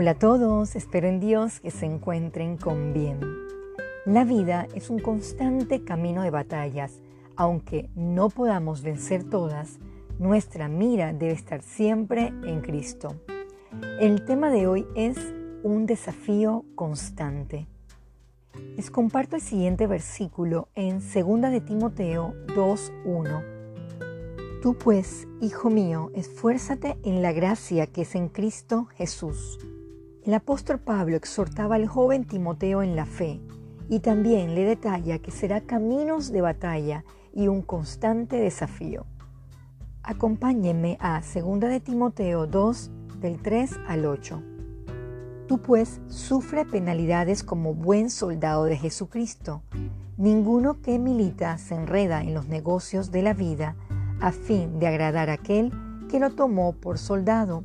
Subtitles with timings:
[0.00, 3.20] Hola a todos, espero en Dios que se encuentren con bien.
[4.06, 7.02] La vida es un constante camino de batallas.
[7.36, 9.78] Aunque no podamos vencer todas,
[10.18, 13.20] nuestra mira debe estar siempre en Cristo.
[14.00, 15.18] El tema de hoy es
[15.62, 17.66] un desafío constante.
[18.76, 26.96] Les comparto el siguiente versículo en 2 de Timoteo 2.1 Tú pues, hijo mío, esfuérzate
[27.04, 29.58] en la gracia que es en Cristo Jesús.
[30.26, 33.40] El apóstol Pablo exhortaba al joven Timoteo en la fe
[33.88, 39.06] y también le detalla que será caminos de batalla y un constante desafío.
[40.02, 44.42] Acompáñenme a 2 de Timoteo 2 del 3 al 8.
[45.46, 49.62] Tú pues sufre penalidades como buen soldado de Jesucristo.
[50.18, 53.74] Ninguno que milita se enreda en los negocios de la vida
[54.20, 55.72] a fin de agradar a aquel
[56.10, 57.64] que lo tomó por soldado.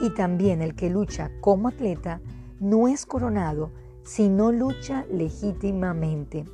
[0.00, 2.20] Y también el que lucha como atleta
[2.60, 6.44] no es coronado si no lucha legítimamente.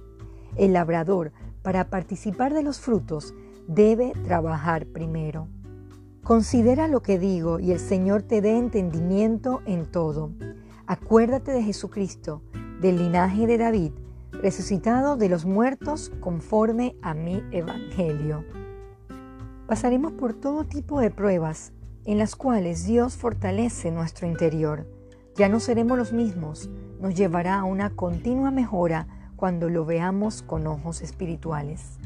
[0.57, 3.35] El labrador, para participar de los frutos,
[3.69, 5.49] debe trabajar primero.
[6.25, 10.31] Considera lo que digo y el Señor te dé entendimiento en todo.
[10.87, 12.43] Acuérdate de Jesucristo,
[12.81, 13.93] del linaje de David,
[14.31, 18.45] resucitado de los muertos conforme a mi evangelio.
[19.67, 21.73] Pasaremos por todo tipo de pruebas
[22.05, 24.87] en las cuales Dios fortalece nuestro interior.
[25.37, 30.67] Ya no seremos los mismos, nos llevará a una continua mejora cuando lo veamos con
[30.67, 31.99] ojos espirituales.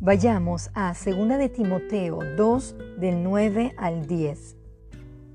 [0.00, 4.56] Vayamos a 2 de Timoteo 2 del 9 al 10,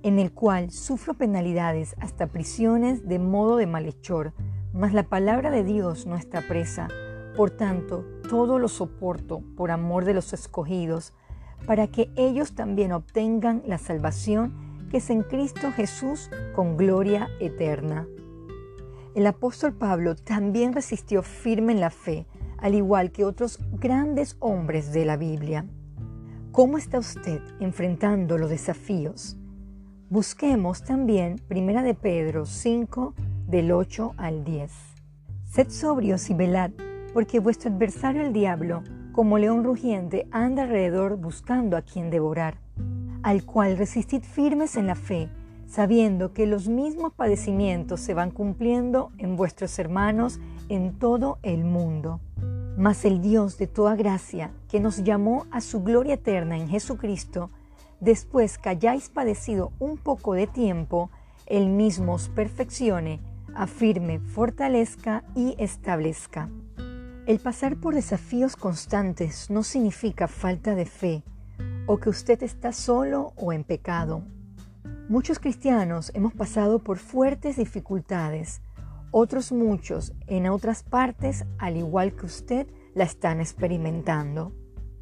[0.04, 4.34] en el cual sufro penalidades hasta prisiones de modo de malhechor,
[4.74, 6.90] mas la palabra de Dios no está presa.
[7.36, 11.14] Por tanto, todo lo soporto por amor de los escogidos,
[11.66, 14.54] para que ellos también obtengan la salvación
[14.90, 18.08] que es en Cristo Jesús con gloria eterna.
[19.16, 22.26] El apóstol Pablo también resistió firme en la fe,
[22.58, 25.66] al igual que otros grandes hombres de la Biblia.
[26.52, 29.38] ¿Cómo está usted enfrentando los desafíos?
[30.10, 33.14] Busquemos también 1 de Pedro 5
[33.48, 34.72] del 8 al 10.
[35.44, 36.72] Sed sobrios y velad,
[37.14, 38.84] porque vuestro adversario el diablo
[39.18, 42.60] como león rugiente, anda alrededor buscando a quien devorar,
[43.24, 45.32] al cual resistid firmes en la fe,
[45.66, 50.40] sabiendo que los mismos padecimientos se van cumpliendo en vuestros hermanos
[50.70, 52.20] en todo el mundo.
[52.78, 57.50] Mas el Dios de toda gracia, que nos llamó a su gloria eterna en Jesucristo,
[58.00, 61.10] después que hayáis padecido un poco de tiempo,
[61.48, 63.20] Él mismo os perfeccione,
[63.56, 66.52] afirme, fortalezca y establezca.
[67.28, 71.24] El pasar por desafíos constantes no significa falta de fe
[71.86, 74.24] o que usted está solo o en pecado.
[75.10, 78.62] Muchos cristianos hemos pasado por fuertes dificultades,
[79.12, 84.54] otros muchos en otras partes, al igual que usted, la están experimentando.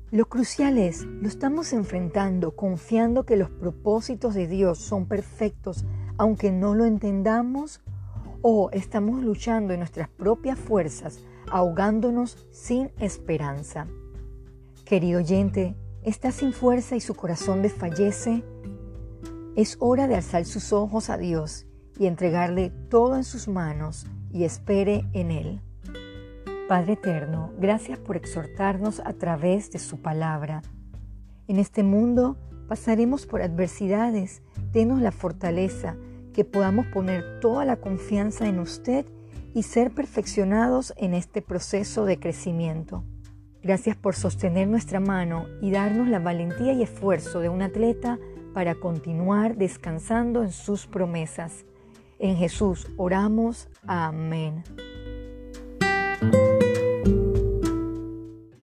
[0.09, 5.85] Lo crucial es, lo estamos enfrentando confiando que los propósitos de Dios son perfectos,
[6.17, 7.81] aunque no lo entendamos,
[8.41, 11.19] o estamos luchando en nuestras propias fuerzas
[11.51, 13.87] ahogándonos sin esperanza.
[14.85, 18.43] Querido oyente, ¿está sin fuerza y su corazón desfallece?
[19.55, 21.65] Es hora de alzar sus ojos a Dios
[21.97, 25.61] y entregarle todo en sus manos y espere en Él.
[26.67, 30.61] Padre Eterno, gracias por exhortarnos a través de su palabra.
[31.47, 34.41] En este mundo pasaremos por adversidades,
[34.71, 35.95] denos la fortaleza,
[36.33, 39.05] que podamos poner toda la confianza en usted
[39.55, 43.03] y ser perfeccionados en este proceso de crecimiento.
[43.63, 48.19] Gracias por sostener nuestra mano y darnos la valentía y esfuerzo de un atleta
[48.53, 51.65] para continuar descansando en sus promesas.
[52.19, 53.69] En Jesús oramos.
[53.87, 54.61] Amén.